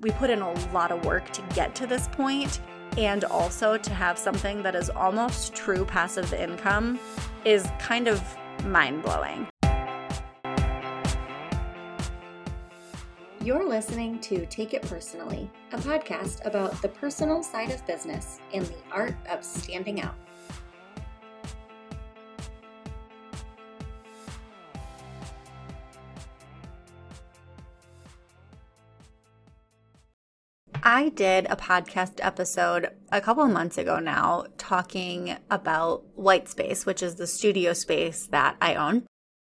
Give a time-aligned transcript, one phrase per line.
[0.00, 2.60] We put in a lot of work to get to this point,
[2.96, 7.00] and also to have something that is almost true passive income
[7.44, 8.22] is kind of
[8.64, 9.48] mind blowing.
[13.40, 18.64] You're listening to Take It Personally, a podcast about the personal side of business and
[18.66, 20.14] the art of standing out.
[30.90, 36.86] I did a podcast episode a couple of months ago now talking about White Space,
[36.86, 39.04] which is the studio space that I own.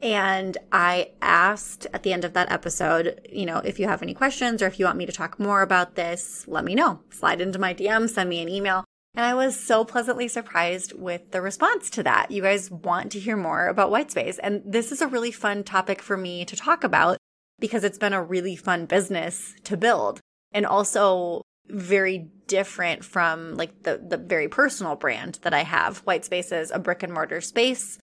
[0.00, 4.14] And I asked at the end of that episode, you know, if you have any
[4.14, 7.00] questions or if you want me to talk more about this, let me know.
[7.10, 8.86] Slide into my DM, send me an email.
[9.14, 12.30] And I was so pleasantly surprised with the response to that.
[12.30, 14.38] You guys want to hear more about white space.
[14.38, 17.18] And this is a really fun topic for me to talk about
[17.58, 20.22] because it's been a really fun business to build
[20.52, 25.98] and also very different from like the, the very personal brand that I have.
[25.98, 27.98] White space is a brick and mortar space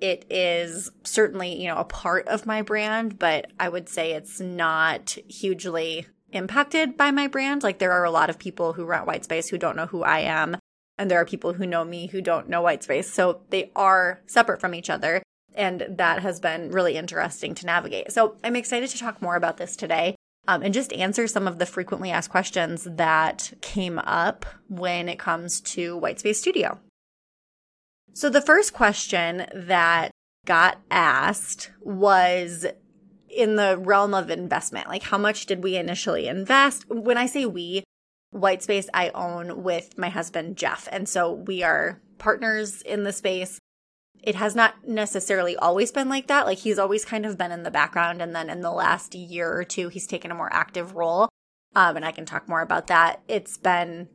[0.00, 4.40] it is certainly, you know, a part of my brand, but I would say it's
[4.40, 7.62] not hugely impacted by my brand.
[7.62, 10.02] Like there are a lot of people who rent white space who don't know who
[10.02, 10.56] I am.
[10.98, 13.12] And there are people who know me who don't know white space.
[13.12, 15.22] So they are separate from each other.
[15.54, 18.12] And that has been really interesting to navigate.
[18.12, 20.14] So I'm excited to talk more about this today
[20.48, 25.18] um, and just answer some of the frequently asked questions that came up when it
[25.18, 26.80] comes to White Space Studio.
[28.14, 30.10] So the first question that
[30.46, 32.64] got asked was
[33.28, 34.88] in the realm of investment.
[34.88, 36.88] Like, how much did we initially invest?
[36.88, 37.84] When I say we,
[38.30, 40.88] White Space I own with my husband, Jeff.
[40.90, 43.58] And so we are partners in the space.
[44.22, 46.46] It has not necessarily always been like that.
[46.46, 48.20] Like, he's always kind of been in the background.
[48.20, 51.28] And then in the last year or two, he's taken a more active role.
[51.74, 53.22] Um, and I can talk more about that.
[53.28, 54.08] It's been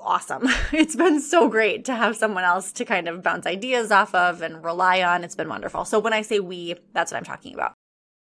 [0.00, 0.48] awesome.
[0.72, 4.42] It's been so great to have someone else to kind of bounce ideas off of
[4.42, 5.24] and rely on.
[5.24, 5.84] It's been wonderful.
[5.84, 7.74] So when I say we, that's what I'm talking about.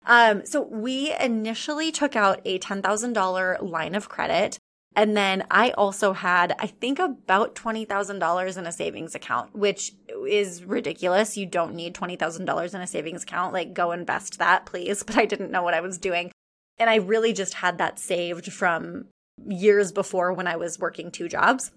[0.05, 4.59] Um, so we initially took out a $10,000 line of credit.
[4.95, 9.93] And then I also had, I think, about $20,000 in a savings account, which
[10.29, 11.37] is ridiculous.
[11.37, 13.55] You don't need $20,000 in a savings account.
[13.55, 15.03] Like, go invest that, please.
[15.13, 16.31] But I didn't know what I was doing.
[16.79, 19.07] And I really just had that saved from
[19.47, 21.71] years before when I was working two jobs.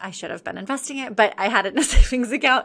[0.00, 2.64] I should have been investing it, but I had it in a savings account.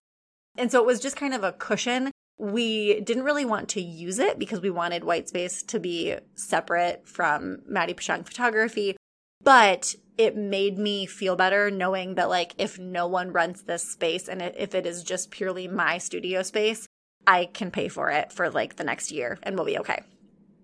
[0.57, 2.11] And so it was just kind of a cushion.
[2.37, 7.07] We didn't really want to use it because we wanted white space to be separate
[7.07, 8.95] from Maddie Pashong photography.
[9.43, 14.27] But it made me feel better knowing that, like, if no one rents this space
[14.27, 16.87] and if it is just purely my studio space,
[17.25, 20.01] I can pay for it for like the next year and we'll be okay.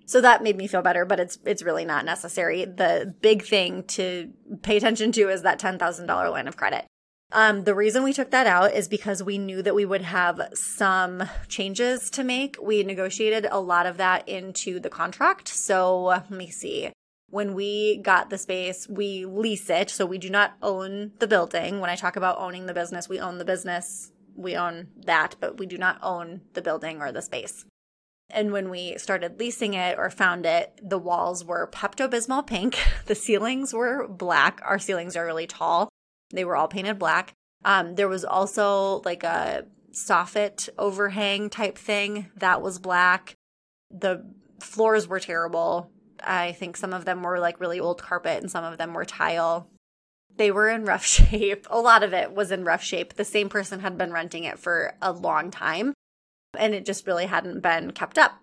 [0.05, 2.63] So that made me feel better, but it's it's really not necessary.
[2.65, 6.85] The big thing to pay attention to is that $10,000 line of credit.
[7.33, 10.41] Um, the reason we took that out is because we knew that we would have
[10.53, 12.55] some changes to make.
[12.61, 15.49] We negotiated a lot of that into the contract.
[15.49, 16.91] So let me see.
[17.29, 19.89] When we got the space, we lease it.
[19.89, 21.79] So we do not own the building.
[21.79, 24.11] When I talk about owning the business, we own the business.
[24.35, 27.65] We own that, but we do not own the building or the space.
[28.29, 32.77] And when we started leasing it or found it, the walls were Pepto Bismol pink.
[33.05, 34.61] The ceilings were black.
[34.65, 35.87] Our ceilings are really tall.
[36.31, 37.31] They were all painted black.
[37.63, 43.35] Um, there was also like a soffit overhang type thing that was black.
[43.89, 44.25] The
[44.59, 45.89] floors were terrible.
[46.23, 49.05] I think some of them were like really old carpet and some of them were
[49.05, 49.69] tile.
[50.35, 51.67] They were in rough shape.
[51.69, 53.13] A lot of it was in rough shape.
[53.13, 55.93] The same person had been renting it for a long time
[56.57, 58.39] and it just really hadn't been kept up.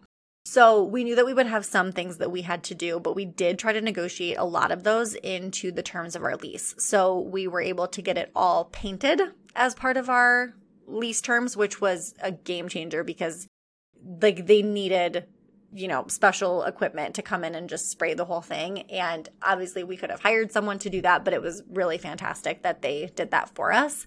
[0.47, 3.17] So we knew that we would have some things that we had to do, but
[3.17, 6.75] we did try to negotiate a lot of those into the terms of our lease.
[6.79, 9.23] So we were able to get it all painted
[9.57, 10.53] as part of our
[10.87, 13.49] lease terms, which was a game changer because
[14.21, 15.25] like they needed
[15.75, 18.83] you know, special equipment to come in and just spray the whole thing.
[18.91, 22.63] And obviously, we could have hired someone to do that, but it was really fantastic
[22.63, 24.07] that they did that for us.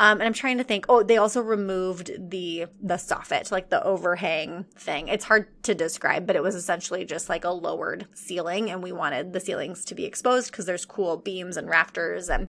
[0.00, 0.86] Um, and I'm trying to think.
[0.88, 5.08] Oh, they also removed the the soffit, like the overhang thing.
[5.08, 8.92] It's hard to describe, but it was essentially just like a lowered ceiling, and we
[8.92, 12.46] wanted the ceilings to be exposed because there's cool beams and rafters, and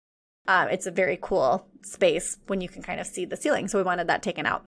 [0.48, 3.68] um, it's a very cool space when you can kind of see the ceiling.
[3.68, 4.64] So we wanted that taken out.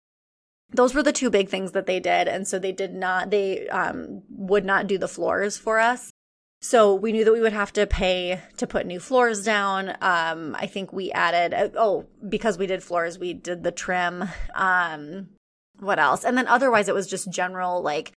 [0.72, 3.30] Those were the two big things that they did, and so they did not.
[3.30, 6.12] They um, would not do the floors for us.
[6.62, 9.90] So we knew that we would have to pay to put new floors down.
[10.02, 14.24] Um, I think we added, uh, oh, because we did floors, we did the trim.
[14.56, 15.30] Um,
[15.80, 16.24] what else?
[16.24, 18.14] And then otherwise, it was just general, like,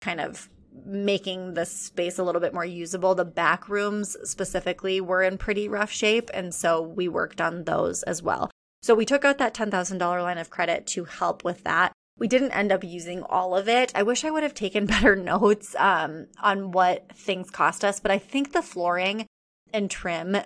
[0.00, 0.48] kind of
[0.84, 3.14] making the space a little bit more usable.
[3.14, 6.28] The back rooms specifically were in pretty rough shape.
[6.34, 8.50] And so we worked on those as well.
[8.82, 11.92] So we took out that $10,000 line of credit to help with that.
[12.18, 13.92] We didn't end up using all of it.
[13.94, 18.10] I wish I would have taken better notes um, on what things cost us, but
[18.10, 19.26] I think the flooring
[19.72, 20.36] and trim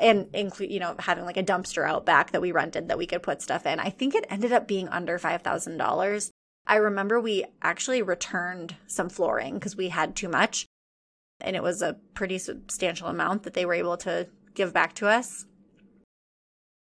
[0.00, 3.06] and include you know having like a dumpster out back that we rented that we
[3.06, 6.30] could put stuff in i think it ended up being under $5000
[6.66, 10.66] i remember we actually returned some flooring because we had too much
[11.40, 15.06] and it was a pretty substantial amount that they were able to give back to
[15.06, 15.46] us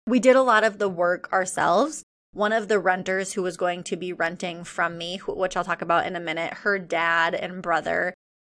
[0.06, 2.02] we did a lot of the work ourselves.
[2.32, 5.82] One of the renters who was going to be renting from me, which I'll talk
[5.82, 8.14] about in a minute, her dad and brother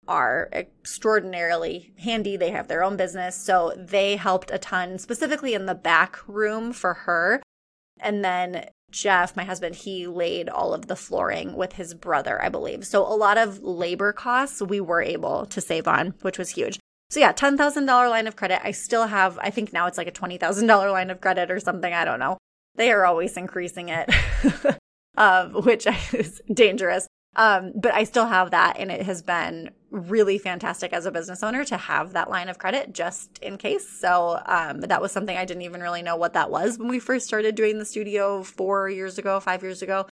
[0.07, 2.37] are extraordinarily handy.
[2.37, 3.35] They have their own business.
[3.35, 7.41] So they helped a ton, specifically in the back room for her.
[7.99, 12.49] And then Jeff, my husband, he laid all of the flooring with his brother, I
[12.49, 12.85] believe.
[12.85, 16.79] So a lot of labor costs we were able to save on, which was huge.
[17.15, 18.59] So yeah, $10,000 line of credit.
[18.61, 21.93] I still have, I think now it's like a $20,000 line of credit or something.
[21.93, 22.37] I don't know.
[22.75, 24.09] They are always increasing it,
[25.15, 27.07] uh, which is dangerous.
[27.37, 28.75] Um, but I still have that.
[28.79, 32.57] And it has been really fantastic as a business owner to have that line of
[32.57, 33.89] credit just in case.
[33.89, 36.99] So um, that was something I didn't even really know what that was when we
[36.99, 40.05] first started doing the studio four years ago, five years ago.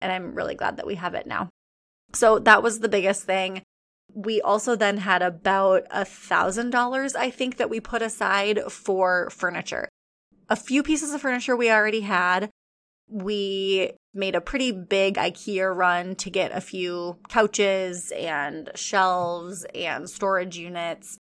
[0.00, 1.48] And I'm really glad that we have it now.
[2.12, 3.62] So that was the biggest thing
[4.12, 9.28] we also then had about a thousand dollars, I think, that we put aside for
[9.30, 9.88] furniture.
[10.48, 12.50] A few pieces of furniture we already had.
[13.08, 20.08] We made a pretty big IKEA run to get a few couches and shelves and
[20.08, 21.18] storage units.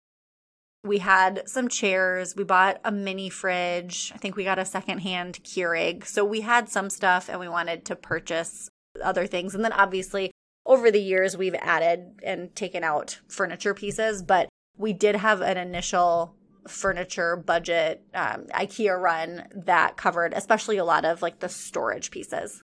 [0.83, 2.35] We had some chairs.
[2.35, 4.11] We bought a mini fridge.
[4.15, 6.05] I think we got a secondhand Keurig.
[6.05, 8.69] So we had some stuff and we wanted to purchase
[9.03, 9.53] other things.
[9.53, 10.31] And then obviously
[10.67, 15.57] over the years we've added and taken out furniture pieces, but we did have an
[15.57, 16.35] initial
[16.67, 22.61] furniture budget um, IKEA run that covered especially a lot of like the storage pieces.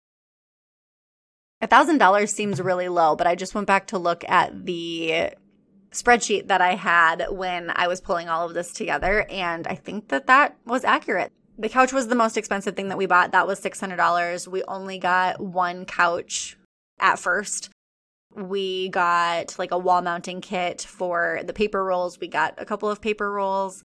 [1.61, 5.29] A thousand dollars seems really low, but I just went back to look at the
[5.91, 10.09] spreadsheet that I had when I was pulling all of this together, and I think
[10.09, 11.31] that that was accurate.
[11.57, 13.31] The couch was the most expensive thing that we bought.
[13.31, 14.47] That was $600.
[14.47, 16.57] We only got one couch
[16.99, 17.69] at first
[18.35, 22.19] we got like a wall mounting kit for the paper rolls.
[22.19, 23.83] We got a couple of paper rolls.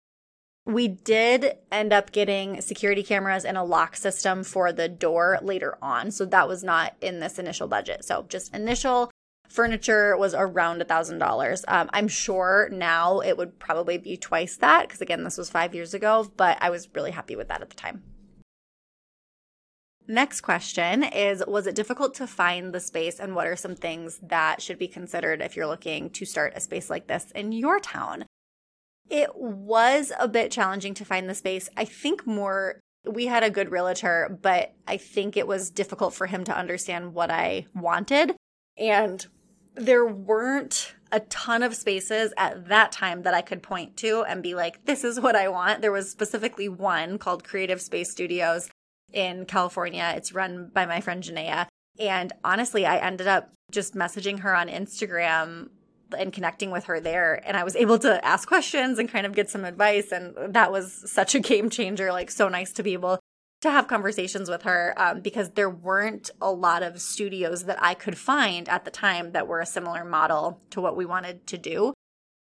[0.65, 5.79] We did end up getting security cameras and a lock system for the door later
[5.81, 6.11] on.
[6.11, 8.05] So that was not in this initial budget.
[8.05, 9.11] So just initial
[9.49, 11.65] furniture was around a thousand dollars.
[11.69, 15.75] Um, I'm sure now it would probably be twice that because again, this was five
[15.75, 18.03] years ago, but I was really happy with that at the time.
[20.09, 24.21] Next question is Was it difficult to find the space, and what are some things
[24.23, 27.81] that should be considered if you're looking to start a space like this in your
[27.81, 28.25] town?
[29.09, 31.69] It was a bit challenging to find the space.
[31.77, 36.27] I think more, we had a good realtor, but I think it was difficult for
[36.27, 38.35] him to understand what I wanted.
[38.77, 39.25] And
[39.77, 44.43] there weren't a ton of spaces at that time that I could point to and
[44.43, 45.83] be like, this is what I want.
[45.83, 48.69] There was specifically one called Creative Space Studios
[49.13, 50.13] in California.
[50.17, 51.67] It's run by my friend Janaea.
[51.99, 55.71] And honestly, I ended up just messaging her on Instagram
[56.17, 57.41] and connecting with her there.
[57.47, 60.13] And I was able to ask questions and kind of get some advice.
[60.13, 62.13] And that was such a game changer.
[62.13, 63.19] Like, so nice to be able
[63.63, 67.95] to have conversations with her um, because there weren't a lot of studios that I
[67.95, 71.59] could find at the time that were a similar model to what we wanted to
[71.59, 71.95] do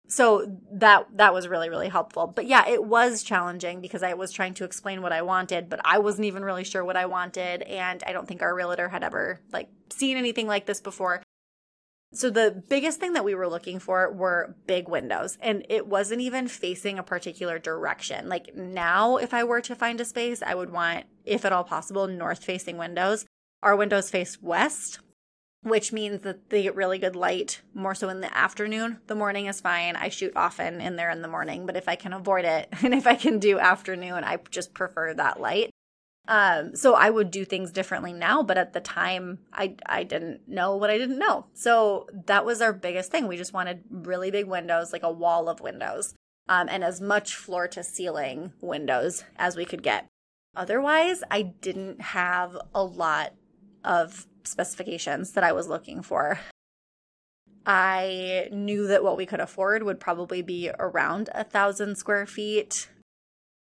[0.08, 2.28] so that that was really really helpful.
[2.28, 5.80] But yeah it was challenging because i was trying to explain what i wanted but
[5.84, 7.64] i wasn't even really sure what i wanted.
[7.64, 11.22] And i don't think our realtor had ever like seen anything like this before.
[12.14, 15.38] So the biggest thing that we were looking for were big windows.
[15.42, 18.30] And it wasn't even facing a particular direction.
[18.30, 21.64] Like now if i were to find a space i would want if at all
[21.64, 23.26] possible north facing windows.
[23.64, 25.00] Our windows face west
[25.66, 29.00] which means that they get really good light more so in the afternoon.
[29.08, 29.96] The morning is fine.
[29.96, 32.94] I shoot often in there in the morning, but if I can avoid it and
[32.94, 35.72] if I can do afternoon, I just prefer that light.
[36.28, 40.48] Um, so I would do things differently now, but at the time I I didn't
[40.48, 41.48] know what I didn't know.
[41.54, 43.28] So that was our biggest thing.
[43.28, 46.14] We just wanted really big windows, like a wall of windows,
[46.48, 50.06] um, and as much floor to ceiling windows as we could get.
[50.56, 53.34] Otherwise, I didn't have a lot
[53.84, 56.40] of specifications that I was looking for.
[57.66, 62.90] I knew that what we could afford would probably be around a thousand square feet.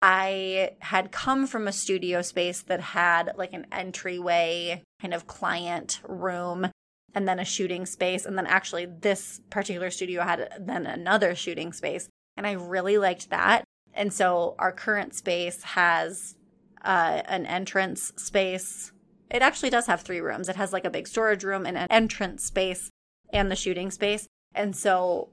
[0.00, 6.00] I had come from a studio space that had like an entryway kind of client
[6.06, 6.70] room
[7.14, 8.24] and then a shooting space.
[8.24, 12.08] And then actually, this particular studio had then another shooting space.
[12.36, 13.64] And I really liked that.
[13.94, 16.34] And so our current space has
[16.82, 18.91] uh, an entrance space.
[19.32, 20.48] It actually does have three rooms.
[20.48, 22.90] It has like a big storage room and an entrance space
[23.32, 24.26] and the shooting space.
[24.54, 25.30] And so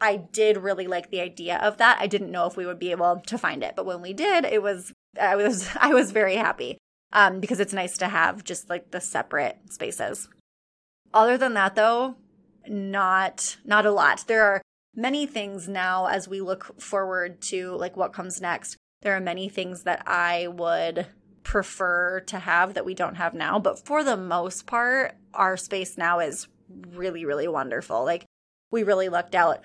[0.00, 1.98] I did really like the idea of that.
[2.00, 4.44] I didn't know if we would be able to find it, but when we did,
[4.44, 6.78] it was I was I was very happy
[7.12, 10.28] um, because it's nice to have just like the separate spaces.
[11.12, 12.16] Other than that, though,
[12.68, 14.24] not not a lot.
[14.28, 14.62] There are
[14.94, 18.76] many things now as we look forward to like what comes next.
[19.02, 21.06] There are many things that I would
[21.44, 25.96] prefer to have that we don't have now, but for the most part, our space
[25.96, 26.48] now is
[26.92, 28.04] really really wonderful.
[28.04, 28.24] Like
[28.70, 29.64] we really lucked out.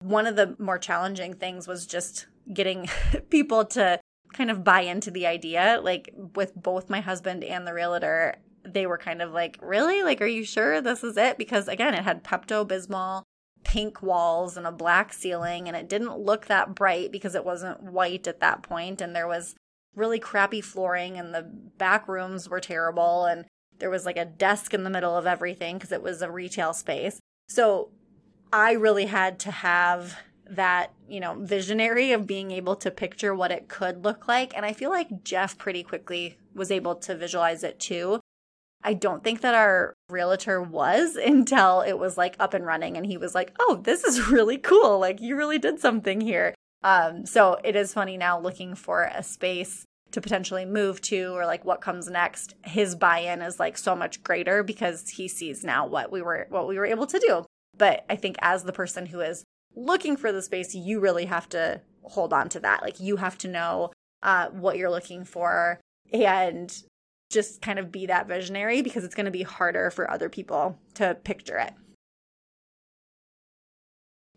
[0.00, 2.88] One of the more challenging things was just getting
[3.30, 4.00] people to
[4.32, 5.80] kind of buy into the idea.
[5.82, 10.02] Like with both my husband and the realtor, they were kind of like, really?
[10.02, 11.38] Like, are you sure this is it?
[11.38, 13.22] Because again, it had Pepto Bismol,
[13.64, 17.82] pink walls, and a black ceiling, and it didn't look that bright because it wasn't
[17.82, 19.54] white at that point, and there was
[19.94, 23.44] really crappy flooring, and the back rooms were terrible, and
[23.78, 26.72] there was like a desk in the middle of everything because it was a retail
[26.72, 27.18] space.
[27.48, 27.90] So
[28.52, 30.18] I really had to have
[30.48, 34.54] that, you know, visionary of being able to picture what it could look like.
[34.56, 38.20] And I feel like Jeff pretty quickly was able to visualize it too.
[38.84, 43.06] I don't think that our realtor was until it was like up and running and
[43.06, 44.98] he was like, "Oh, this is really cool.
[44.98, 49.22] Like you really did something here." Um so it is funny now looking for a
[49.22, 52.54] space to potentially move to or like what comes next.
[52.64, 56.68] His buy-in is like so much greater because he sees now what we were what
[56.68, 57.44] we were able to do.
[57.76, 61.48] But I think as the person who is looking for the space, you really have
[61.50, 62.82] to hold on to that.
[62.82, 65.80] Like you have to know uh, what you're looking for
[66.12, 66.82] and
[67.30, 70.78] just kind of be that visionary because it's going to be harder for other people
[70.94, 71.72] to picture it.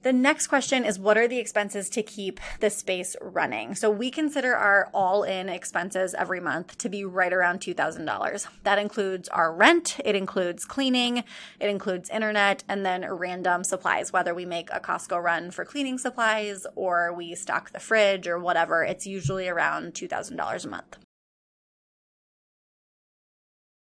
[0.06, 3.74] The next question is what are the expenses to keep the space running?
[3.74, 8.48] So we consider our all in expenses every month to be right around $2,000.
[8.62, 11.24] That includes our rent, it includes cleaning,
[11.60, 15.98] it includes internet, and then random supplies, whether we make a Costco run for cleaning
[15.98, 18.84] supplies or we stock the fridge or whatever.
[18.84, 20.98] It's usually around $2,000 a month.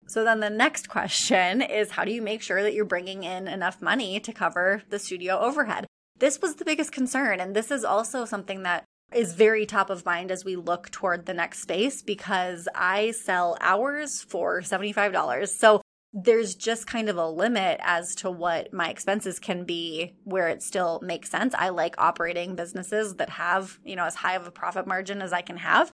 [0.06, 3.48] So then the next question is how do you make sure that you're bringing in
[3.48, 5.88] enough money to cover the studio overhead?
[6.22, 7.40] This was the biggest concern.
[7.40, 11.26] And this is also something that is very top of mind as we look toward
[11.26, 15.48] the next space because I sell hours for $75.
[15.48, 20.46] So there's just kind of a limit as to what my expenses can be where
[20.46, 21.56] it still makes sense.
[21.58, 25.32] I like operating businesses that have, you know, as high of a profit margin as
[25.32, 25.90] I can have.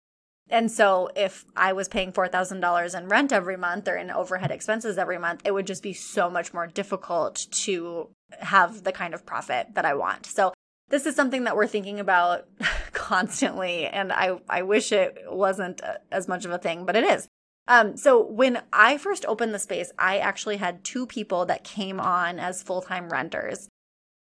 [0.50, 4.98] And so if I was paying $4,000 in rent every month or in overhead expenses
[4.98, 8.08] every month, it would just be so much more difficult to
[8.40, 10.26] have the kind of profit that I want.
[10.26, 10.52] So
[10.88, 12.46] this is something that we're thinking about
[12.92, 17.28] constantly and I I wish it wasn't as much of a thing, but it is.
[17.66, 22.00] Um, so when I first opened the space, I actually had two people that came
[22.00, 23.68] on as full-time renters.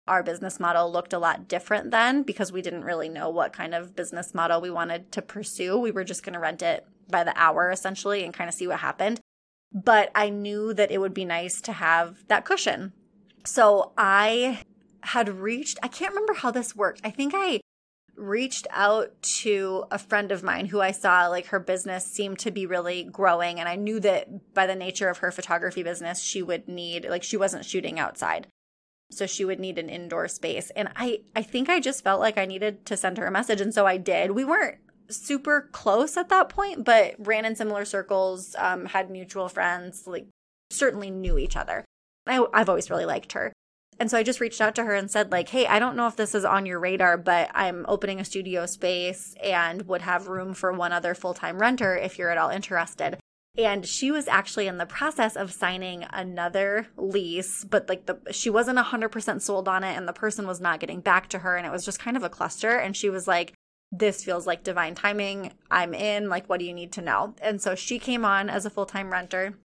[0.08, 3.74] Our business model looked a lot different then because we didn't really know what kind
[3.74, 5.78] of business model we wanted to pursue.
[5.78, 8.68] We were just going to rent it by the hour essentially and kind of see
[8.68, 9.20] what happened.
[9.72, 12.94] But I knew that it would be nice to have that cushion
[13.46, 14.64] so I
[15.02, 17.02] had reached, I can't remember how this worked.
[17.04, 17.60] I think I
[18.16, 22.52] reached out to a friend of mine who I saw like her business seemed to
[22.52, 23.60] be really growing.
[23.60, 27.24] And I knew that by the nature of her photography business, she would need, like,
[27.24, 28.48] she wasn't shooting outside.
[29.16, 30.72] So she would need an indoor space.
[30.76, 33.62] And I, I think I just felt like I needed to send her a message.
[33.62, 34.32] And so I did.
[34.32, 34.78] We weren't
[35.10, 40.28] super close at that point, but ran in similar circles, um, had mutual friends, like,
[40.72, 41.86] certainly knew each other.
[42.26, 43.54] I, I've always really liked her.
[44.00, 46.08] And so I just reached out to her and said, like, hey, I don't know
[46.08, 50.28] if this is on your radar, but I'm opening a studio space and would have
[50.28, 53.18] room for one other full time renter if you're at all interested.
[53.56, 58.50] And she was actually in the process of signing another lease, but like the she
[58.50, 61.68] wasn't 100% sold on it and the person was not getting back to her and
[61.68, 63.54] it was just kind of a cluster and she was like
[63.96, 65.54] this feels like divine timing.
[65.70, 66.30] I'm in.
[66.30, 67.36] Like what do you need to know?
[67.42, 69.60] And so she came on as a full-time renter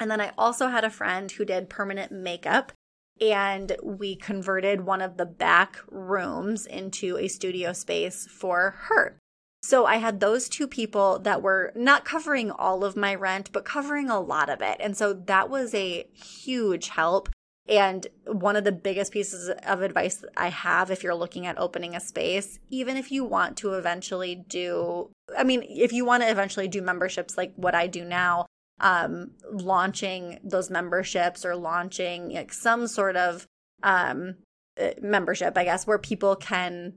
[0.00, 2.72] and then I also had a friend who did permanent makeup
[3.20, 9.18] and we converted one of the back rooms into a studio space for her.
[9.66, 13.64] So I had those two people that were not covering all of my rent, but
[13.64, 14.76] covering a lot of it.
[14.78, 17.28] And so that was a huge help.
[17.68, 21.58] And one of the biggest pieces of advice that I have if you're looking at
[21.58, 26.22] opening a space, even if you want to eventually do, I mean, if you want
[26.22, 28.46] to eventually do memberships like what I do now,
[28.78, 33.46] um, launching those memberships or launching like some sort of
[33.82, 34.36] um,
[34.80, 36.92] uh, membership, I guess, where people can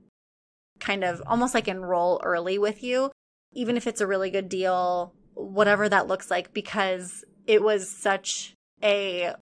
[0.80, 3.10] kind of almost like enroll early with you,
[3.52, 8.54] even if it's a really good deal, whatever that looks like, because it was such
[8.82, 9.34] a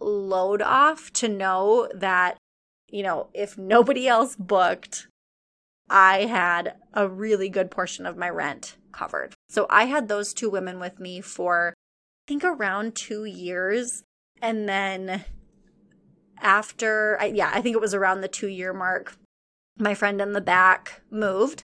[0.00, 2.36] load off to know that,
[2.88, 5.06] you know, if nobody else booked,
[5.88, 9.34] I had a really good portion of my rent covered.
[9.48, 14.02] So I had those two women with me for, I think, around two years.
[14.40, 15.24] And then
[16.40, 19.16] after, yeah, I think it was around the two year mark,
[19.78, 21.62] my friend in the back moved.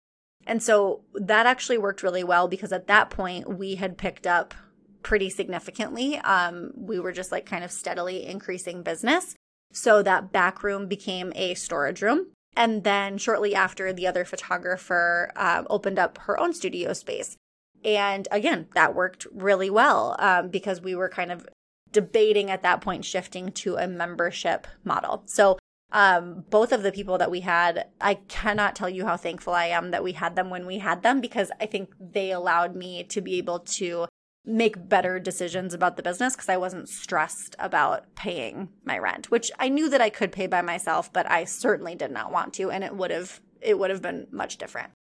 [0.47, 4.53] And so that actually worked really well because at that point we had picked up
[5.01, 6.17] pretty significantly.
[6.19, 9.35] Um, we were just like kind of steadily increasing business.
[9.71, 12.27] So that back room became a storage room.
[12.55, 17.35] And then shortly after, the other photographer um, opened up her own studio space.
[17.83, 21.47] And again, that worked really well um, because we were kind of
[21.91, 25.23] debating at that point shifting to a membership model.
[25.25, 25.57] So
[25.95, 29.67] um, both of the people that we had, I cannot tell you how thankful I
[29.67, 33.05] am that we had them when we had them because I think they allowed me
[33.05, 34.05] to be able to
[34.43, 39.49] make better decisions about the business because I wasn't stressed about paying my rent, which
[39.57, 42.69] I knew that I could pay by myself, but I certainly did not want to
[42.71, 44.91] and it would have it would have been much different.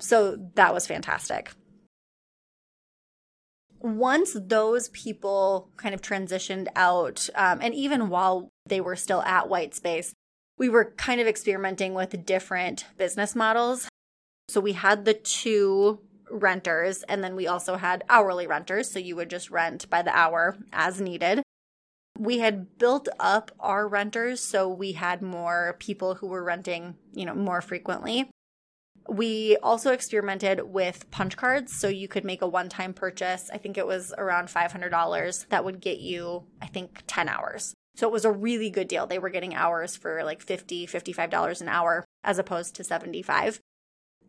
[0.00, 1.52] So that was fantastic.
[3.80, 9.48] Once those people kind of transitioned out, um, and even while they were still at
[9.48, 10.12] Whitespace,
[10.62, 13.88] we were kind of experimenting with different business models.
[14.48, 15.98] So we had the two
[16.30, 18.88] renters, and then we also had hourly renters.
[18.88, 21.42] So you would just rent by the hour as needed.
[22.16, 27.24] We had built up our renters, so we had more people who were renting, you
[27.24, 28.30] know, more frequently.
[29.08, 33.50] We also experimented with punch cards, so you could make a one time purchase.
[33.52, 37.74] I think it was around $500 that would get you, I think, 10 hours.
[37.94, 39.06] So it was a really good deal.
[39.06, 43.60] They were getting hours for like $50, $55 an hour as opposed to 75.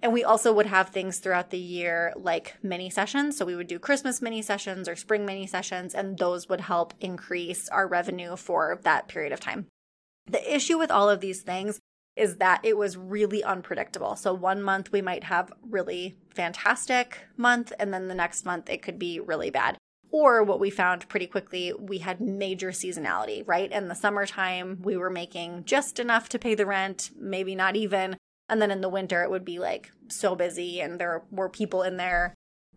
[0.01, 3.37] And we also would have things throughout the year like mini sessions.
[3.37, 6.93] So we would do Christmas mini sessions or spring mini sessions, and those would help
[6.99, 9.67] increase our revenue for that period of time.
[10.27, 11.79] The issue with all of these things
[12.17, 14.17] is that it was really unpredictable.
[14.17, 18.81] So one month we might have really fantastic month and then the next month it
[18.81, 19.77] could be really bad.
[20.13, 23.71] Or what we found pretty quickly, we had major seasonality, right?
[23.71, 28.15] In the summertime, we were making just enough to pay the rent, maybe not even.
[28.47, 31.81] And then in the winter, it would be like so busy, and there were people
[31.81, 32.35] in there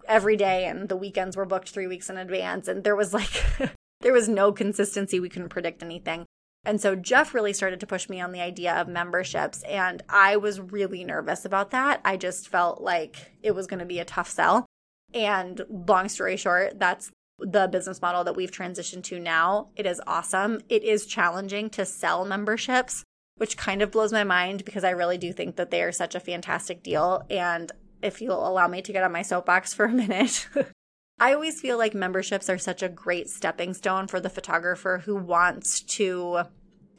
[0.09, 2.69] every day, and the weekends were booked three weeks in advance.
[2.69, 3.45] And there was like,
[4.01, 5.21] there was no consistency.
[5.21, 6.25] We couldn't predict anything.
[6.65, 9.63] And so Jeff really started to push me on the idea of memberships.
[9.65, 12.01] And I was really nervous about that.
[12.03, 14.65] I just felt like it was going to be a tough sell.
[15.13, 19.69] And long story short, that's the business model that we've transitioned to now.
[19.77, 20.61] It is awesome.
[20.69, 23.05] It is challenging to sell memberships,
[23.37, 26.15] which kind of blows my mind because I really do think that they are such
[26.15, 27.25] a fantastic deal.
[27.29, 27.71] And
[28.03, 30.49] if you'll allow me to get on my soapbox for a minute,
[31.19, 35.17] I always feel like memberships are such a great stepping stone for the photographer who
[35.17, 36.43] wants to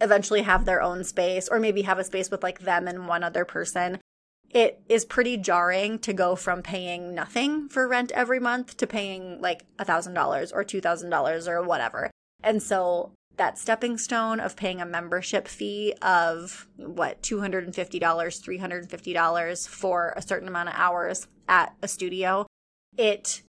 [0.02, 3.23] eventually have their own space or maybe have a space with like them and one
[3.23, 4.00] other person
[4.50, 9.42] it is pretty jarring to go from paying nothing for rent every month to paying
[9.42, 12.10] like $1,000 or $2,000 or whatever.
[12.44, 20.14] And so that stepping stone of paying a membership fee of what, $250, $350 for
[20.16, 22.48] a certain amount of hours at a studio,
[22.98, 23.44] it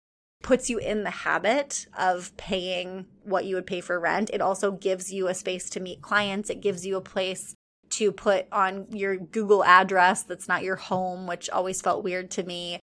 [0.42, 4.30] puts you in the habit of paying what you would pay for rent.
[4.32, 6.50] It also gives you a space to meet clients.
[6.50, 7.56] It gives you a place
[7.91, 12.43] to put on your Google address that's not your home, which always felt weird to
[12.43, 12.80] me.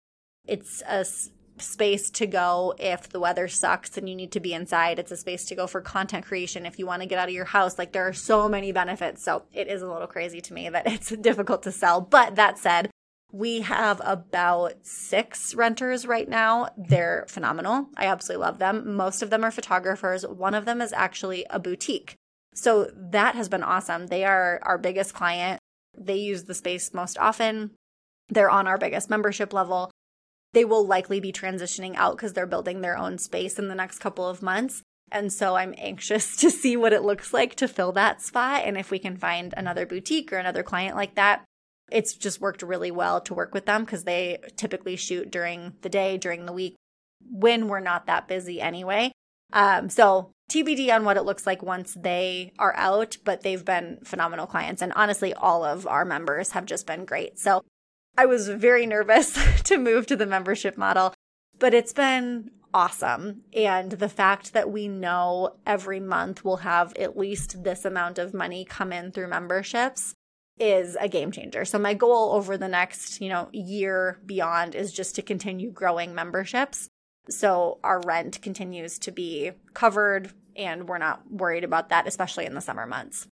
[0.47, 4.53] It's a s- space to go if the weather sucks and you need to be
[4.55, 4.99] inside.
[4.99, 7.35] It's a space to go for content creation if you want to get out of
[7.35, 7.79] your house.
[7.79, 9.23] Like there are so many benefits.
[9.23, 12.01] So it is a little crazy to me that it's difficult to sell.
[12.01, 12.91] But that said,
[13.33, 16.69] we have about six renters right now.
[16.77, 17.89] They're phenomenal.
[17.97, 18.95] I absolutely love them.
[18.95, 20.27] Most of them are photographers.
[20.27, 22.17] One of them is actually a boutique.
[22.55, 24.09] So that has been awesome.
[24.09, 25.59] They are our biggest client.
[25.97, 27.73] They use the space most often.
[28.29, 29.91] They're on our biggest membership level.
[30.53, 33.99] They will likely be transitioning out because they're building their own space in the next
[33.99, 34.83] couple of months.
[35.11, 38.63] And so I'm anxious to see what it looks like to fill that spot.
[38.65, 41.45] And if we can find another boutique or another client like that,
[41.91, 45.91] it's just worked really well to work with them because they typically shoot during the
[45.91, 46.77] day, during the week,
[47.31, 49.13] when we're not that busy anyway.
[49.53, 53.99] Um, so TBD on what it looks like once they are out, but they've been
[54.05, 54.83] phenomenal clients.
[54.83, 57.39] And honestly, all of our members have just been great.
[57.39, 57.65] So
[58.19, 61.15] I was very nervous to move to the membership model,
[61.59, 63.43] but it's been awesome.
[63.55, 68.35] And the fact that we know every month we'll have at least this amount of
[68.35, 70.15] money come in through memberships
[70.59, 71.65] is a game changer.
[71.65, 76.15] So my goal over the next, you know, year beyond is just to continue growing
[76.15, 76.89] memberships.
[77.29, 82.55] So our rent continues to be covered and we're not worried about that especially in
[82.55, 83.27] the summer months.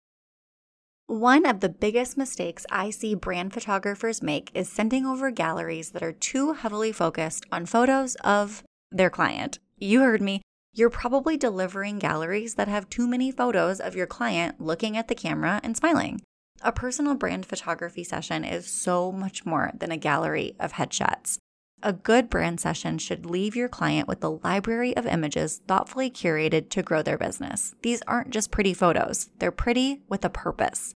[1.07, 6.03] One of the biggest mistakes I see brand photographers make is sending over galleries that
[6.03, 9.59] are too heavily focused on photos of their client.
[9.77, 10.41] You heard me.
[10.73, 15.15] You're probably delivering galleries that have too many photos of your client looking at the
[15.15, 16.21] camera and smiling.
[16.61, 21.37] A personal brand photography session is so much more than a gallery of headshots.
[21.83, 26.69] A good brand session should leave your client with a library of images thoughtfully curated
[26.69, 27.75] to grow their business.
[27.83, 30.95] These aren't just pretty photos, they're pretty with a purpose.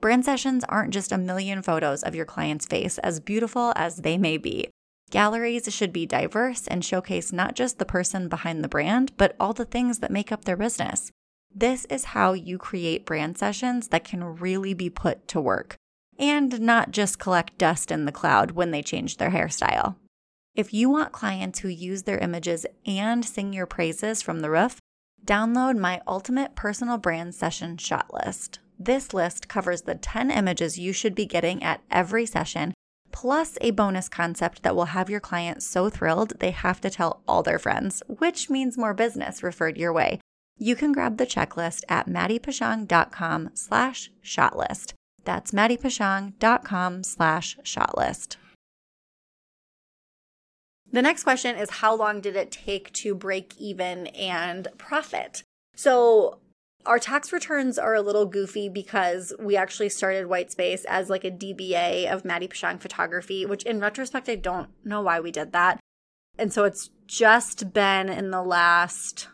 [0.00, 4.16] Brand sessions aren't just a million photos of your client's face, as beautiful as they
[4.16, 4.70] may be.
[5.10, 9.52] Galleries should be diverse and showcase not just the person behind the brand, but all
[9.52, 11.10] the things that make up their business.
[11.52, 15.74] This is how you create brand sessions that can really be put to work
[16.20, 19.96] and not just collect dust in the cloud when they change their hairstyle.
[20.54, 24.78] If you want clients who use their images and sing your praises from the roof,
[25.24, 28.58] download my ultimate personal brand session shot list.
[28.78, 32.74] This list covers the 10 images you should be getting at every session,
[33.12, 37.22] plus a bonus concept that will have your clients so thrilled they have to tell
[37.28, 40.20] all their friends, which means more business referred your way.
[40.58, 44.94] You can grab the checklist at maddiepashong.com slash shotlist.
[45.24, 48.36] That's maddiepashong.com slash shotlist.
[50.92, 55.44] The next question is how long did it take to break even and profit?
[55.76, 56.40] So
[56.86, 61.30] our tax returns are a little goofy because we actually started Whitespace as like a
[61.30, 65.78] DBA of Maddie Pashong Photography, which in retrospect, I don't know why we did that.
[66.38, 69.28] And so it's just been in the last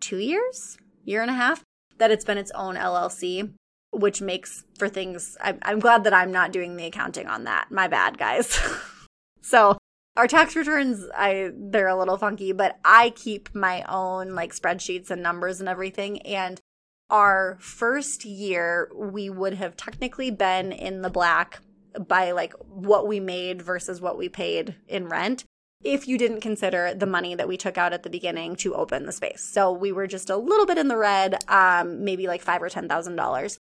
[0.00, 1.62] two years, year and a half,
[1.98, 3.52] that it's been its own LLC,
[3.92, 5.36] which makes for things.
[5.42, 7.70] I'm glad that I'm not doing the accounting on that.
[7.70, 8.58] My bad, guys.
[9.42, 9.76] so
[10.16, 15.10] our tax returns, I they're a little funky, but I keep my own like spreadsheets
[15.10, 16.20] and numbers and everything.
[16.22, 16.60] And
[17.08, 21.60] our first year, we would have technically been in the black
[22.06, 25.44] by like what we made versus what we paid in rent
[25.82, 29.06] if you didn't consider the money that we took out at the beginning to open
[29.06, 29.48] the space.
[29.52, 32.68] So we were just a little bit in the red, um, maybe like five or
[32.68, 33.58] ten thousand dollars.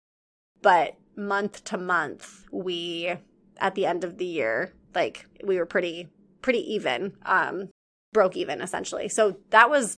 [0.60, 3.14] But month to month, we
[3.58, 6.08] at the end of the year, like we were pretty
[6.42, 7.70] pretty even, um,
[8.12, 9.08] broke even essentially.
[9.08, 9.96] So that was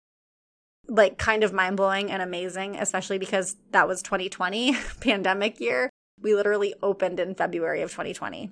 [0.87, 5.89] like kind of mind blowing and amazing, especially because that was 2020 pandemic year.
[6.21, 8.51] We literally opened in February of 2020.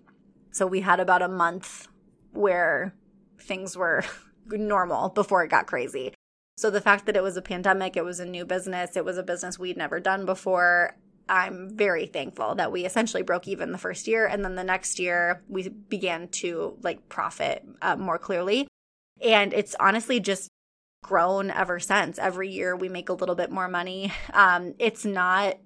[0.51, 1.87] So we had about a month
[2.31, 2.93] where
[3.39, 4.03] things were
[4.47, 6.13] normal before it got crazy.
[6.57, 9.17] So the fact that it was a pandemic, it was a new business, it was
[9.17, 10.97] a business we'd never done before.
[11.29, 14.25] I'm very thankful that we essentially broke even the first year.
[14.25, 18.67] And then the next year, we began to like profit uh, more clearly.
[19.21, 20.49] And it's honestly just
[21.03, 22.19] grown ever since.
[22.19, 24.11] Every year, we make a little bit more money.
[24.33, 25.57] Um, it's not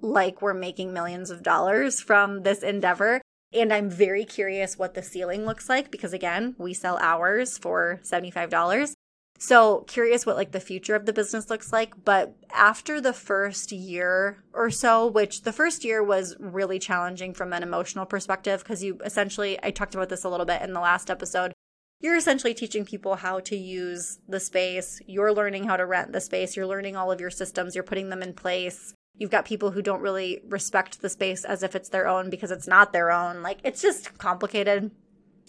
[0.00, 3.20] like we're making millions of dollars from this endeavor.
[3.52, 8.00] And I'm very curious what the ceiling looks like because, again, we sell hours for
[8.02, 8.92] $75.
[9.38, 13.70] So, curious what like the future of the business looks like, but after the first
[13.70, 18.82] year or so, which the first year was really challenging from an emotional perspective because
[18.82, 21.52] you essentially I talked about this a little bit in the last episode.
[22.00, 25.00] You're essentially teaching people how to use the space.
[25.06, 26.56] You're learning how to rent the space.
[26.56, 27.74] You're learning all of your systems.
[27.74, 28.94] You're putting them in place.
[29.18, 32.50] You've got people who don't really respect the space as if it's their own because
[32.50, 33.42] it's not their own.
[33.42, 34.90] Like it's just complicated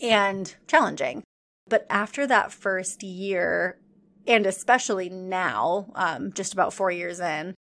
[0.01, 1.23] and challenging.
[1.69, 3.79] But after that first year,
[4.25, 7.55] and especially now, um, just about four years in,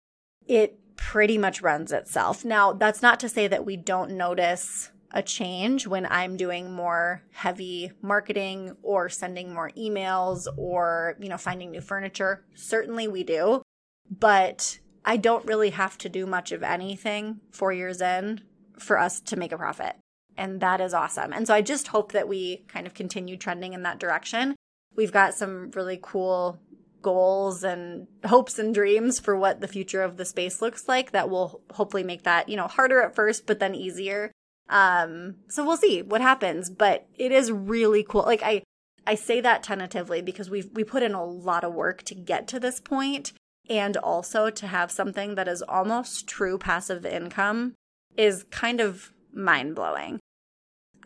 [0.46, 2.44] it pretty much runs itself.
[2.44, 7.22] Now, that's not to say that we don't notice a change when I'm doing more
[7.32, 12.44] heavy marketing or sending more emails or, you know, finding new furniture.
[12.54, 13.62] Certainly we do.
[14.10, 18.42] But I don't really have to do much of anything four years in
[18.78, 19.96] for us to make a profit.
[20.36, 21.32] And that is awesome.
[21.32, 24.56] And so I just hope that we kind of continue trending in that direction.
[24.94, 26.58] We've got some really cool
[27.02, 31.28] goals and hopes and dreams for what the future of the space looks like that
[31.28, 34.30] will hopefully make that, you know, harder at first, but then easier.
[34.68, 38.22] Um, so we'll see what happens, but it is really cool.
[38.22, 38.62] Like I,
[39.06, 42.46] I say that tentatively because we've, we put in a lot of work to get
[42.48, 43.32] to this point
[43.68, 47.74] and also to have something that is almost true passive income
[48.16, 50.20] is kind of mind blowing.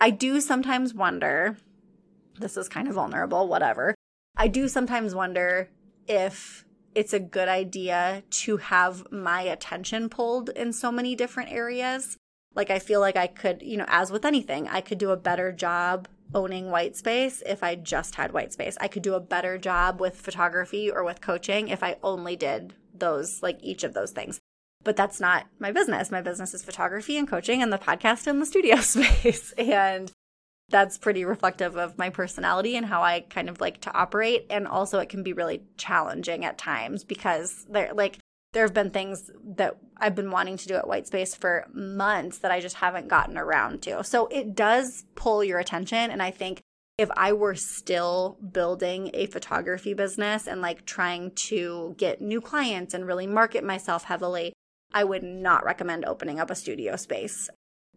[0.01, 1.57] I do sometimes wonder,
[2.39, 3.95] this is kind of vulnerable, whatever,
[4.37, 5.71] I do sometimes wonder
[6.07, 12.17] if it's a good idea to have my attention pulled in so many different areas.
[12.55, 15.17] Like, I feel like I could, you know, as with anything, I could do a
[15.17, 18.77] better job owning white space if I just had white space.
[18.81, 22.75] I could do a better job with photography or with coaching if I only did
[22.95, 24.41] those, like each of those things.
[24.87, 26.13] But that's not my business.
[26.13, 29.53] My business is photography and coaching and the podcast and the studio space.
[29.59, 30.13] and
[30.69, 34.47] that's pretty reflective of my personality and how I kind of like to operate.
[34.49, 38.19] And also, it can be really challenging at times because there, like,
[38.53, 42.53] there have been things that I've been wanting to do at Whitespace for months that
[42.53, 44.05] I just haven't gotten around to.
[44.05, 46.13] So it does pull your attention.
[46.13, 46.61] And I think
[46.97, 52.95] if I were still building a photography business and like trying to get new clients
[52.95, 54.53] and really market myself heavily,
[54.93, 57.51] I would not recommend opening up a studio space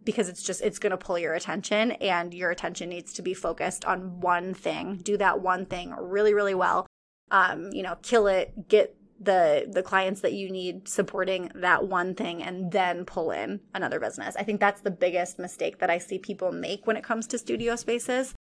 [0.03, 3.33] because it's just it's going to pull your attention and your attention needs to be
[3.33, 4.97] focused on one thing.
[4.97, 6.87] Do that one thing really really well.
[7.31, 12.15] Um, you know kill it get the the clients that you need supporting that one
[12.15, 14.35] thing and then pull in another business.
[14.35, 17.37] I think that's the biggest mistake that i see people make when it comes to
[17.37, 18.33] studio spaces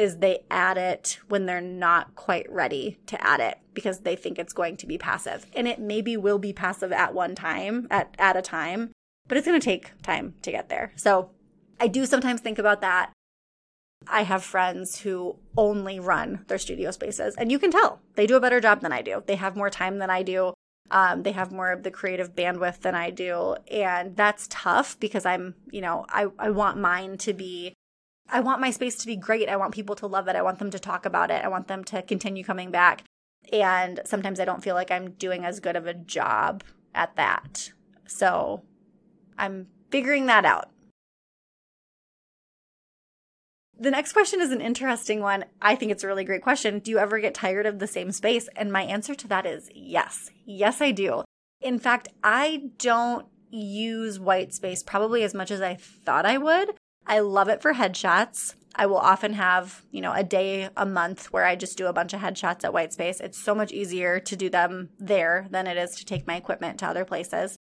[0.00, 4.38] is they add it when they're not quite ready to add it because they think
[4.38, 8.14] it's going to be passive and it maybe will be passive at one time at
[8.18, 8.90] at a time
[9.30, 10.92] but it's going to take time to get there.
[10.96, 11.30] So
[11.78, 13.12] I do sometimes think about that.
[14.08, 18.34] I have friends who only run their studio spaces, and you can tell they do
[18.34, 19.22] a better job than I do.
[19.24, 20.54] They have more time than I do.
[20.90, 23.54] Um, they have more of the creative bandwidth than I do.
[23.70, 27.74] And that's tough because I'm, you know, I, I want mine to be,
[28.32, 29.48] I want my space to be great.
[29.48, 30.36] I want people to love it.
[30.36, 31.44] I want them to talk about it.
[31.44, 33.04] I want them to continue coming back.
[33.52, 36.62] And sometimes I don't feel like I'm doing as good of a job
[36.94, 37.72] at that.
[38.06, 38.62] So
[39.38, 40.70] I'm figuring that out.
[43.78, 45.46] The next question is an interesting one.
[45.62, 46.80] I think it's a really great question.
[46.80, 48.46] Do you ever get tired of the same space?
[48.54, 50.30] And my answer to that is yes.
[50.44, 51.24] Yes, I do.
[51.62, 56.76] In fact, I don't use white space probably as much as I thought I would.
[57.06, 58.54] I love it for headshots.
[58.74, 61.92] I will often have, you know, a day a month where I just do a
[61.92, 63.20] bunch of headshots at white space.
[63.20, 66.78] It's so much easier to do them there than it is to take my equipment
[66.78, 67.56] to other places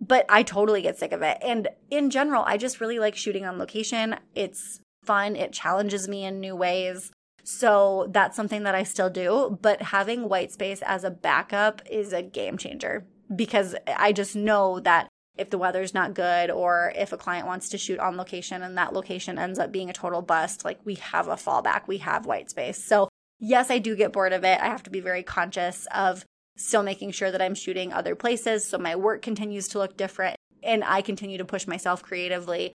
[0.00, 1.38] but I totally get sick of it.
[1.42, 4.16] And in general, I just really like shooting on location.
[4.34, 7.10] It's fun, it challenges me in new ways.
[7.42, 9.58] So that's something that I still do.
[9.60, 14.80] But having white space as a backup is a game changer because I just know
[14.80, 18.62] that if the weather's not good or if a client wants to shoot on location
[18.62, 21.98] and that location ends up being a total bust, like we have a fallback, we
[21.98, 22.82] have white space.
[22.82, 24.60] So, yes, I do get bored of it.
[24.60, 26.24] I have to be very conscious of
[26.56, 30.36] still making sure that I'm shooting other places so my work continues to look different
[30.62, 32.72] and I continue to push myself creatively.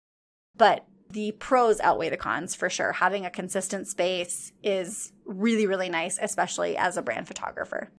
[0.57, 2.93] But the pros outweigh the cons for sure.
[2.93, 7.90] Having a consistent space is really, really nice, especially as a brand photographer.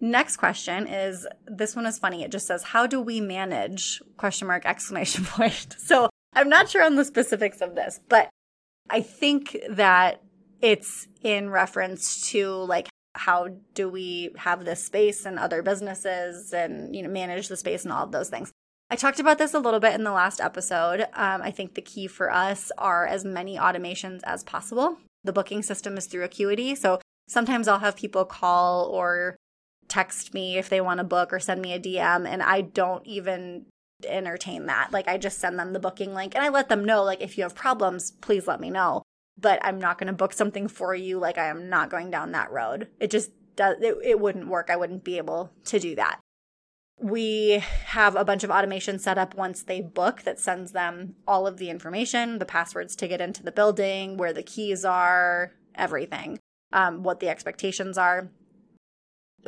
[0.00, 2.22] Next question is this one is funny.
[2.22, 4.00] It just says, How do we manage?
[4.16, 5.76] Question mark, exclamation point.
[5.78, 8.28] So I'm not sure on the specifics of this, but
[8.90, 10.22] I think that
[10.60, 16.94] it's in reference to like how do we have this space and other businesses and
[16.94, 18.52] you know manage the space and all of those things
[18.90, 21.82] i talked about this a little bit in the last episode um, i think the
[21.82, 26.74] key for us are as many automations as possible the booking system is through acuity
[26.74, 29.36] so sometimes i'll have people call or
[29.88, 33.06] text me if they want to book or send me a dm and i don't
[33.06, 33.64] even
[34.06, 37.02] entertain that like i just send them the booking link and i let them know
[37.02, 39.02] like if you have problems please let me know
[39.40, 41.18] but I'm not going to book something for you.
[41.18, 42.88] Like I am not going down that road.
[43.00, 44.68] It just does, it, it wouldn't work.
[44.70, 46.20] I wouldn't be able to do that.
[47.00, 51.46] We have a bunch of automation set up once they book that sends them all
[51.46, 56.40] of the information, the passwords to get into the building, where the keys are, everything,
[56.72, 58.30] um, what the expectations are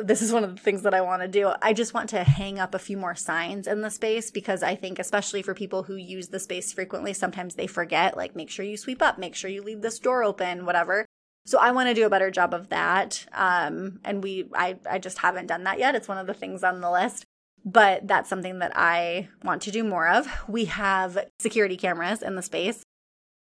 [0.03, 1.53] this is one of the things that I want to do.
[1.63, 4.75] I just want to hang up a few more signs in the space because I
[4.75, 8.65] think, especially for people who use the space frequently, sometimes they forget, like, make sure
[8.65, 11.07] you sweep up, make sure you leave this door open, whatever.
[11.47, 13.27] So I want to do a better job of that.
[13.33, 15.95] Um, and we, I, I just haven't done that yet.
[15.95, 17.25] It's one of the things on the list,
[17.65, 20.27] but that's something that I want to do more of.
[20.49, 22.83] We have security cameras in the space.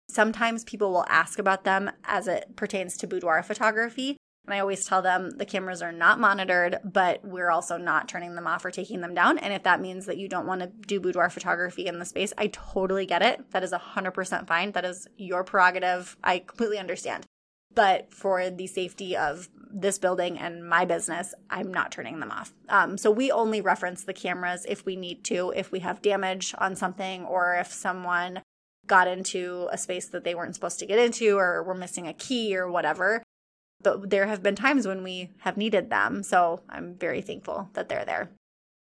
[0.10, 4.18] Sometimes people will ask about them as it pertains to boudoir photography.
[4.50, 8.34] And I always tell them the cameras are not monitored, but we're also not turning
[8.34, 9.38] them off or taking them down.
[9.38, 12.34] And if that means that you don't want to do boudoir photography in the space,
[12.36, 13.52] I totally get it.
[13.52, 14.72] That is 100% fine.
[14.72, 16.18] That is your prerogative.
[16.24, 17.28] I completely understand.
[17.76, 22.52] But for the safety of this building and my business, I'm not turning them off.
[22.70, 26.56] Um, so we only reference the cameras if we need to, if we have damage
[26.58, 28.42] on something or if someone
[28.88, 32.14] got into a space that they weren't supposed to get into or were missing a
[32.14, 33.22] key or whatever.
[33.82, 36.24] But there have been times when we have needed them.
[36.24, 38.30] So I'm very thankful that they're there.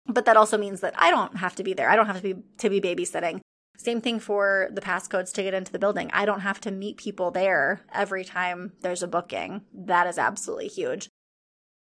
[0.07, 1.89] But that also means that I don't have to be there.
[1.89, 3.41] I don't have to be to be babysitting.
[3.77, 6.09] Same thing for the passcodes to get into the building.
[6.11, 9.61] I don't have to meet people there every time there's a booking.
[9.73, 11.07] That is absolutely huge.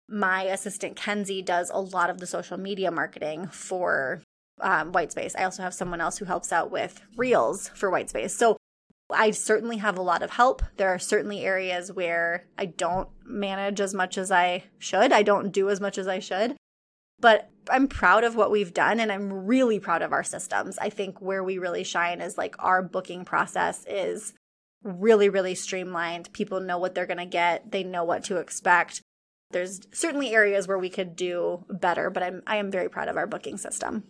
[0.08, 4.22] My assistant Kenzie does a lot of the social media marketing for
[4.60, 5.34] um, Whitespace.
[5.36, 8.30] I also have someone else who helps out with reels for Whitespace.
[8.30, 8.56] So
[9.12, 10.62] I certainly have a lot of help.
[10.76, 15.12] There are certainly areas where I don't manage as much as I should.
[15.12, 16.56] I don't do as much as I should.
[17.20, 20.78] But I'm proud of what we've done and I'm really proud of our systems.
[20.78, 24.32] I think where we really shine is like our booking process is
[24.82, 26.32] really, really streamlined.
[26.32, 29.02] People know what they're going to get, they know what to expect.
[29.50, 33.16] There's certainly areas where we could do better, but I'm I am very proud of
[33.16, 34.04] our booking system.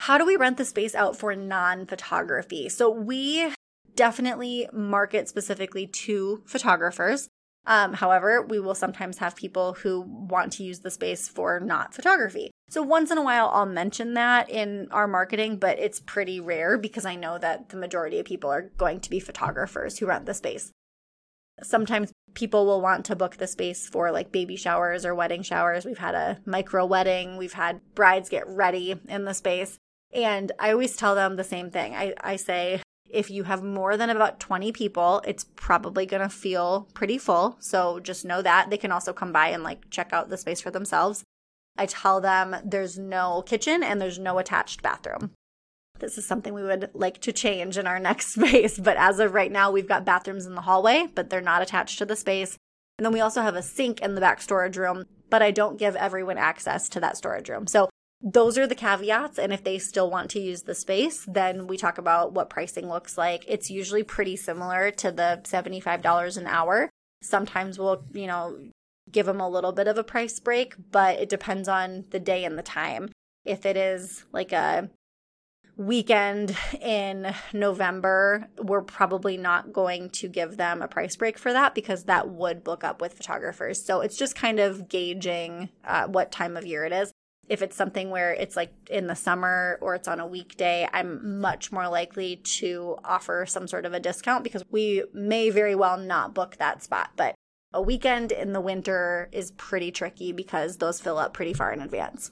[0.00, 2.70] How do we rent the space out for non photography?
[2.70, 3.52] So we
[3.94, 7.28] definitely market specifically to photographers.
[7.66, 11.92] Um, however, we will sometimes have people who want to use the space for not
[11.92, 12.50] photography.
[12.70, 16.78] So once in a while, I'll mention that in our marketing, but it's pretty rare
[16.78, 20.24] because I know that the majority of people are going to be photographers who rent
[20.24, 20.72] the space.
[21.62, 25.84] Sometimes people will want to book the space for like baby showers or wedding showers.
[25.84, 29.78] We've had a micro wedding, we've had brides get ready in the space.
[30.12, 31.94] And I always tell them the same thing.
[31.94, 36.28] I, I say, if you have more than about 20 people, it's probably going to
[36.28, 37.56] feel pretty full.
[37.60, 38.70] So just know that.
[38.70, 41.24] They can also come by and like check out the space for themselves.
[41.76, 45.32] I tell them there's no kitchen and there's no attached bathroom.
[45.98, 48.78] This is something we would like to change in our next space.
[48.78, 51.98] But as of right now, we've got bathrooms in the hallway, but they're not attached
[51.98, 52.56] to the space.
[52.98, 55.78] And then we also have a sink in the back storage room, but I don't
[55.78, 57.66] give everyone access to that storage room.
[57.66, 57.88] So
[58.22, 59.38] those are the caveats.
[59.38, 62.88] And if they still want to use the space, then we talk about what pricing
[62.88, 63.44] looks like.
[63.48, 66.90] It's usually pretty similar to the $75 an hour.
[67.22, 68.58] Sometimes we'll, you know,
[69.10, 72.44] give them a little bit of a price break, but it depends on the day
[72.44, 73.10] and the time.
[73.44, 74.90] If it is like a
[75.76, 81.74] weekend in November, we're probably not going to give them a price break for that
[81.74, 83.82] because that would book up with photographers.
[83.82, 87.12] So it's just kind of gauging uh, what time of year it is.
[87.50, 91.40] If it's something where it's like in the summer or it's on a weekday, I'm
[91.40, 95.98] much more likely to offer some sort of a discount because we may very well
[95.98, 97.10] not book that spot.
[97.16, 97.34] But
[97.72, 101.82] a weekend in the winter is pretty tricky because those fill up pretty far in
[101.82, 102.30] advance.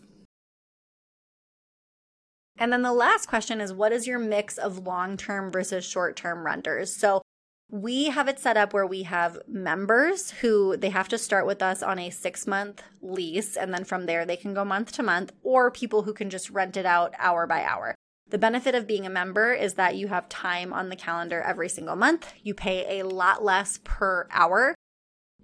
[2.56, 6.14] And then the last question is what is your mix of long term versus short
[6.14, 6.94] term renters?
[6.94, 7.22] So
[7.70, 11.62] we have it set up where we have members who they have to start with
[11.62, 15.02] us on a six month lease, and then from there they can go month to
[15.02, 17.94] month, or people who can just rent it out hour by hour.
[18.30, 21.68] The benefit of being a member is that you have time on the calendar every
[21.68, 22.32] single month.
[22.42, 24.74] You pay a lot less per hour.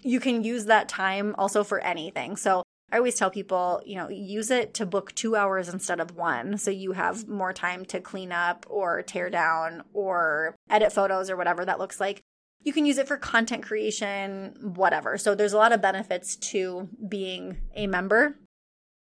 [0.00, 2.36] You can use that time also for anything.
[2.36, 6.16] So I always tell people, you know, use it to book two hours instead of
[6.16, 6.58] one.
[6.58, 11.36] So you have more time to clean up or tear down or edit photos or
[11.36, 12.20] whatever that looks like.
[12.62, 15.18] You can use it for content creation, whatever.
[15.18, 18.38] So there's a lot of benefits to being a member.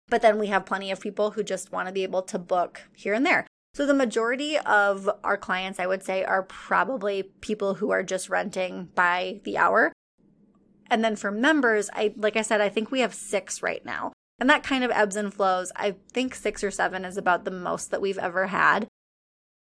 [0.09, 2.83] But then we have plenty of people who just want to be able to book
[2.95, 3.47] here and there.
[3.75, 8.29] So the majority of our clients, I would say, are probably people who are just
[8.29, 9.93] renting by the hour.
[10.93, 14.13] And then for members, I like I said, I think we have six right now.
[14.39, 15.73] And that kind of ebbs and flows.
[15.75, 18.87] I think six or seven is about the most that we've ever had.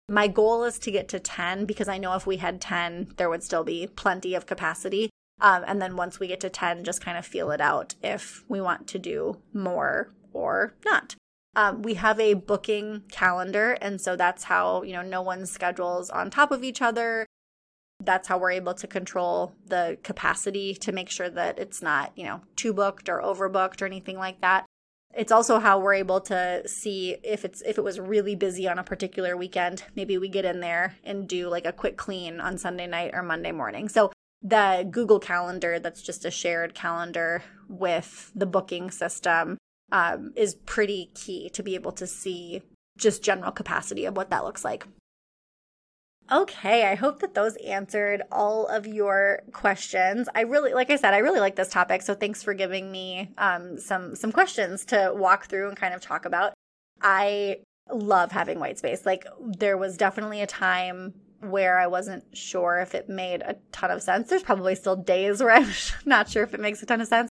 [0.09, 3.29] My goal is to get to 10 because I know if we had 10, there
[3.29, 5.09] would still be plenty of capacity.
[5.39, 8.43] Um, and then once we get to 10, just kind of feel it out if
[8.49, 11.15] we want to do more or not.
[11.55, 13.77] Um, we have a booking calendar.
[13.79, 17.25] And so that's how, you know, no one's schedules on top of each other
[18.05, 22.25] that's how we're able to control the capacity to make sure that it's not, you
[22.25, 24.65] know, too booked or overbooked or anything like that.
[25.13, 28.79] It's also how we're able to see if it's if it was really busy on
[28.79, 32.57] a particular weekend, maybe we get in there and do like a quick clean on
[32.57, 33.89] Sunday night or Monday morning.
[33.89, 34.11] So
[34.41, 39.57] the Google Calendar, that's just a shared calendar with the booking system,
[39.91, 42.61] um, is pretty key to be able to see
[42.97, 44.87] just general capacity of what that looks like.
[46.29, 50.29] Okay, I hope that those answered all of your questions.
[50.33, 52.01] I really, like I said, I really like this topic.
[52.01, 56.01] So thanks for giving me um, some some questions to walk through and kind of
[56.01, 56.53] talk about.
[57.01, 57.57] I
[57.91, 59.05] love having white space.
[59.05, 63.91] Like there was definitely a time where I wasn't sure if it made a ton
[63.91, 64.29] of sense.
[64.29, 65.69] There's probably still days where I'm
[66.05, 67.29] not sure if it makes a ton of sense.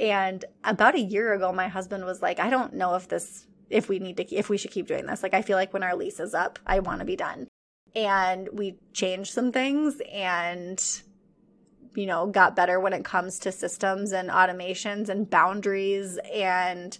[0.00, 3.88] And about a year ago, my husband was like, I don't know if this, if
[3.88, 5.22] we need to, if we should keep doing this.
[5.22, 7.48] Like, I feel like when our lease is up, I want to be done.
[7.94, 11.02] And we changed some things and
[11.94, 16.98] you know got better when it comes to systems and automations and boundaries and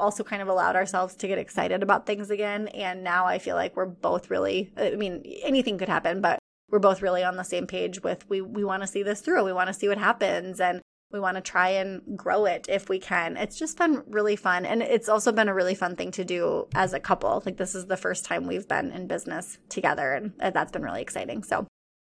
[0.00, 2.68] also kind of allowed ourselves to get excited about things again.
[2.68, 6.38] And now i feel like we're both really i mean anything could happen but
[6.74, 9.44] we're both really on the same page with we we want to see this through.
[9.44, 10.60] We want to see what happens.
[10.60, 10.80] And
[11.12, 13.36] we want to try and grow it if we can.
[13.36, 14.66] It's just been really fun.
[14.66, 17.42] And it's also been a really fun thing to do as a couple.
[17.46, 20.82] Like, this is the first time we've been in business together, and uh, that's been
[20.82, 21.42] really exciting.
[21.42, 21.66] So,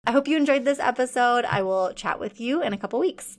[0.05, 1.45] I hope you enjoyed this episode.
[1.45, 3.37] I will chat with you in a couple weeks.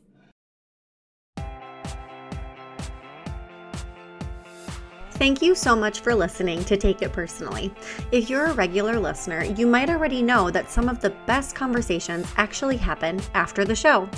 [5.18, 7.74] Thank you so much for listening to Take It Personally.
[8.12, 12.24] If you're a regular listener, you might already know that some of the best conversations
[12.36, 14.08] actually happen after the show.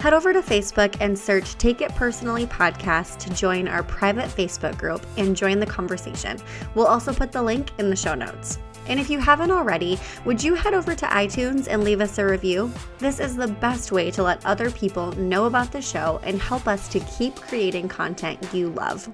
[0.00, 4.76] Head over to Facebook and search Take It Personally podcast to join our private Facebook
[4.76, 6.38] group and join the conversation.
[6.74, 8.58] We'll also put the link in the show notes.
[8.88, 12.26] And if you haven't already, would you head over to iTunes and leave us a
[12.26, 12.72] review?
[12.98, 16.66] This is the best way to let other people know about the show and help
[16.66, 19.08] us to keep creating content you love.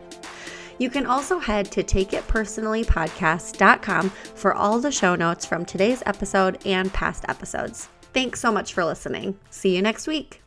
[0.79, 6.93] You can also head to takeitpersonallypodcast.com for all the show notes from today's episode and
[6.93, 7.89] past episodes.
[8.13, 9.39] Thanks so much for listening.
[9.51, 10.44] See you next week.